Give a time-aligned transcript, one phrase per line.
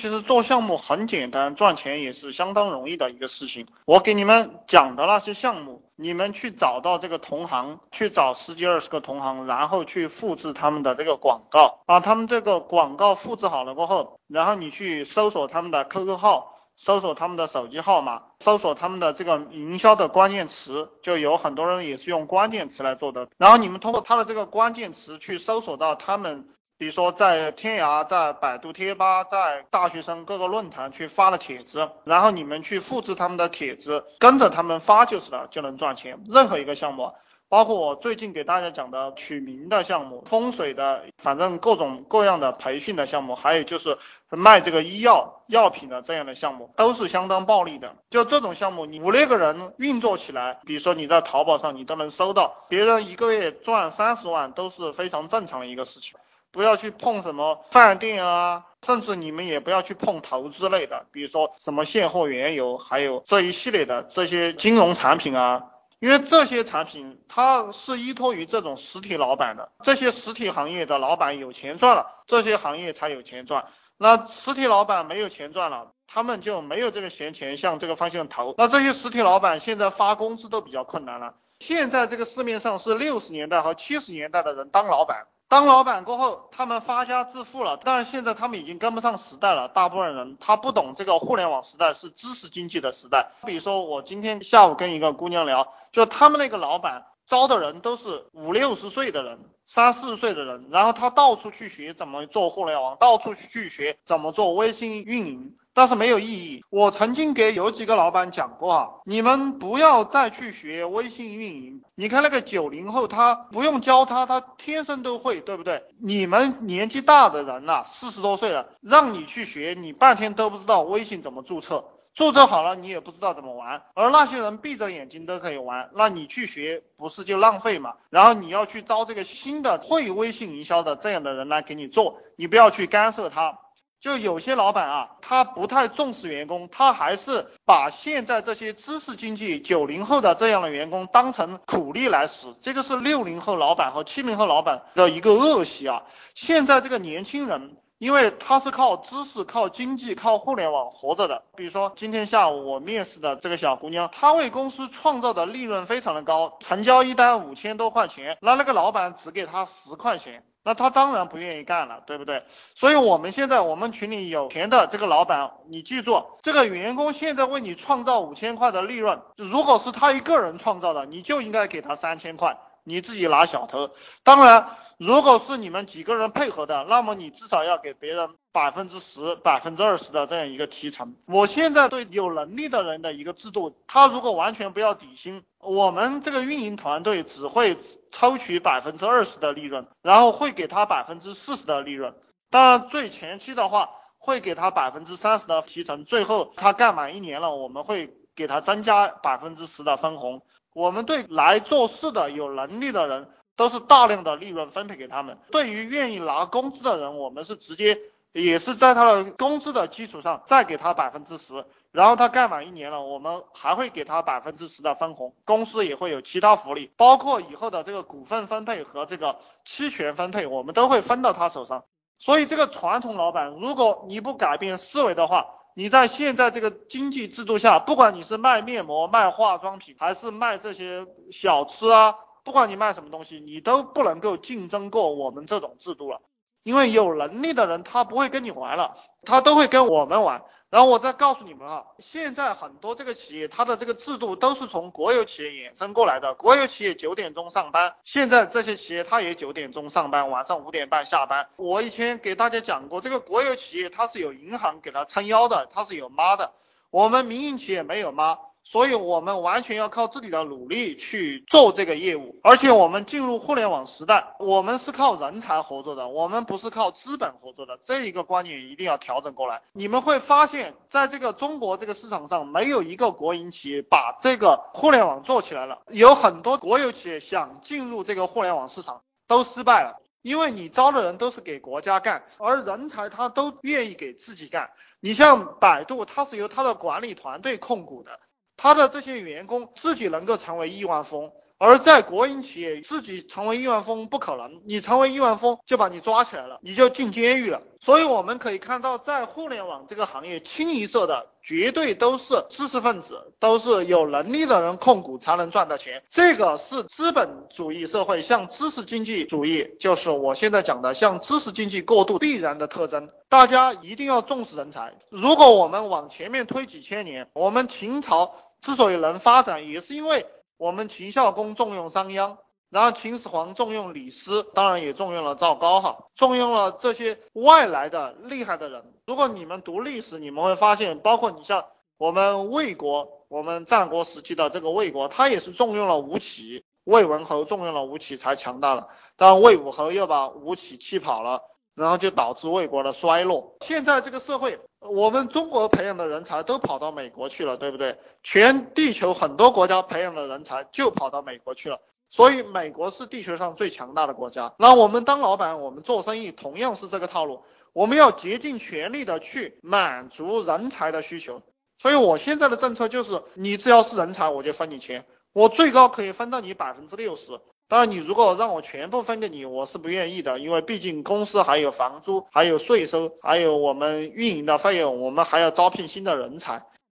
[0.00, 3.66] 其实做项目很简单，赚钱也是相当容易的一个事情。
[3.84, 23.28] 我给你们讲的那些项目，你们去找到这个同行，去找十几二十个同行，然后去复制他们的这个广告，把他们这个广告复制好了过后，然后你去搜索他们的 QQ 号，搜索他们的手机号码，搜索他们的这个营销的关键词，就有很多人也是用关键词来做的。
[23.36, 26.46] 然后你们通过他的这个关键词去搜索到他们。
[26.80, 36.18] 比如说在天涯、在百度贴吧、在大学生各个论坛去发了帖子，然后你们去复制他们的帖子，跟着他们发就是了，就能赚钱。
[36.30, 37.12] 任何一个项目，
[37.50, 43.98] 包括我最近给大家讲的取名的项目、风水的，反正各种各样的培训的项目，还有就是
[44.30, 47.94] 卖这个医药药品的这样的项目，都是相当暴利的。
[48.08, 56.14] 就这种项目，你五六个人运作起来，比如说你在淘宝上你都能搜到，别人一个月赚三十万都是非常正常的一个事情。
[56.52, 65.64] 不要去碰什么饭店啊，甚至你们也不要去碰投资类的，比如说什么现货原油，还有这一系列的这些金融产品啊，
[66.00, 73.66] 因为这些产品它是依托于这种实体老板的，这些实体行业的老板有钱赚了，这些行业才有钱赚。
[73.96, 78.54] 那实体老板没有钱赚了，他们就没有这个闲钱向这个方向投。
[78.56, 81.34] 那这些实体老板现在发工资都比较困难了。
[81.58, 85.26] 现在这个市面上是六十年代和七十年代的人当老板。
[85.50, 89.66] 当老板过后，他们发家致富了，但是现在他们已经跟不上时代了。
[89.66, 93.32] 大部分人他不懂这个互联网时代是知识经济的时代。
[93.44, 105.56] 比如说，我今天下午跟一个姑娘聊，就他们那个老板招的人都是五六十岁的人，三四十岁的人，然后他到处去学怎么做互联网，到处去学怎么做微信运营。
[105.74, 106.62] 但是没有意义。
[106.70, 111.80] 我曾经给有几个老板讲过啊，你们不要再去学微信运营。
[111.94, 115.82] 你看那个九零后，他不用教他，他天生都会，对不对？
[116.02, 123.82] 你们年纪大的人呐，四十多岁了，让你去学，你半天都不知道微信怎么注册，注册好了你也不知道怎么玩。
[123.94, 127.94] 而那些人闭着眼睛都可以玩，那你去学不是就浪费嘛？
[128.08, 133.58] 然后你要去招这个新的会微信营销的这样的人来给你做，你不要去干涉他。
[134.00, 146.02] 就有些老板啊，他不太重视员工，他还是把现在这些知识经济九零后的这样的员工当成苦力来使，这个是六零后老板和七零后老板的一个恶习啊。
[146.34, 151.42] 现在这个年轻人，因为他是靠知识、靠经济、靠互联网活着的。
[151.54, 160.42] 比如说今天下午我面试的这个小姑娘，她为公司创造的利润非常的高，成交一单五千多块钱，那那个老板只给她十块钱。
[160.62, 162.42] 那他当然不愿意干了，对不对？
[162.74, 173.88] 所以我们现在我们群里有钱的这个老板，你记住，这个员工现在为你创造五千块的利润，如果是他一个人创造的，你就应该给他三千块，你自己拿小头。
[174.22, 174.68] 当然，
[175.00, 181.16] 如果是你们几个人配合的，那么你至少要给别人百分之十、百分之二十的这样一个提成。
[181.26, 187.76] 我现在对有能力的人的一个制度，他如果完全不要底薪，我们这个运营团队只会。
[188.12, 192.12] 抽取百分之二十的利润，然后会给他百分之四十的利润。
[192.50, 193.88] 当然，最前期的话
[194.18, 196.04] 会给他百分之三十的提成。
[196.04, 200.42] 最后他干满一年了，我们会给他增加百分之十的分红。
[200.74, 203.28] 我们对来做事的有能力的人
[203.60, 205.36] 都是大量的利润分配给他们。
[205.50, 207.98] 对于愿意拿工资的人，我们是直接
[208.32, 211.62] 也是在他的工资的基础上再给他百分之十。
[211.92, 221.84] 然后他干满一年了，我们还会给他百分之十的分红，公司也会有其他福利，包括以后的这个股份分配和这个期权分配，我们都会分到他手上。
[222.18, 225.44] 所以这个传统老板，如果你不改变思维的话，
[225.74, 236.20] 你在现在这个经济制度下，不管你是卖面膜、卖化妆品，还是卖这些小吃啊，不管你卖什么东西，你都不能够竞争过我们这种制度了。
[236.62, 240.42] 因为有能力的人他不会跟你玩了，他都会跟我们玩。
[240.68, 246.32] 然后我再告诉你们啊，现在很多这个企业它的这个制度都是从国有企业衍生过来的。
[246.34, 251.48] 国有企业九点钟上班，现在这些企业它也九点钟上班，晚上五点半下班。
[251.56, 256.52] 我以前给大家讲过，这个国有企业它是有银行给它撑腰的，它是有妈的。
[256.90, 258.38] 我们民营企业没有妈。
[258.70, 269.60] 所以，我们完全要靠自己的努力去做这个业务，而且我们进入互联网时代，我们是靠人才合作的，我们不是靠资本合作的，这一个观念一定要调整过来。
[269.72, 284.70] 你们会发现，在这个中国这个市场上，没有一个国营企业把这个互联网做起来了，有很多国有企业想进入这个互联网市场都失败了，因为你招的人都是给国家干，而人才他都愿意给自己干。
[285.00, 288.20] 你像百度，它是由它的管理团队控股的。
[288.62, 297.62] 他的这些员工自己能够成为亿万富翁，而在国营企业自己成为亿万富翁不可能，你成为亿万富翁就把你抓起来了，你就进监狱了。
[297.82, 306.02] 所以我们可以看到，在互联网这个行业，清一色的绝对都是知识分子，都是有能力的人控股才能赚到钱。
[306.10, 307.26] 这个是资本
[307.56, 313.08] 主义社会向知识经济主义，就是我现在讲的向知识经济过渡必然的特征。
[313.30, 314.92] 大家一定要重视人才。
[315.08, 318.30] 如果我们往前面推几千年，我们秦朝
[318.62, 320.26] 之所以能发展，也是因为
[320.58, 322.36] 我们秦孝公重用商鞅。
[322.70, 328.84] 然后秦始皇重用李斯，当然也重用了赵高哈，重用了这些外来的厉害的人。
[329.06, 331.64] 如果你们读历史，你们会发现，包括你像
[331.98, 338.86] 我们魏国，我们战国时期的这个魏国，他也是重用了吴起，魏文侯重用了吴起才强大了。
[339.16, 341.42] 当然魏武侯又把吴起气跑了，
[341.74, 343.56] 然后就导致魏国的衰落。
[343.62, 347.98] 现在这个社会，我们中国培养的人才都跑到美国去了，对不对？
[348.22, 351.78] 全地球很多国家培养的人才就跑到美国去了。
[352.08, 354.52] 所以美国是地球上最强大的国家。
[354.58, 357.42] 那我们当老板，我们做生意同样是这个套路。
[357.72, 361.40] 我们要竭尽全力的去满足人才的需求。
[361.78, 367.38] 所以我现在的政策就是，你只要是人才，我就分你钱，我最高可以分到你百分之六十。
[367.70, 376.64] 当然，你如果让我全部分给你，我是不愿意的，因为毕竟公司还有房租，还有税收，还有我们运营的费用，我们还要招聘新的人才。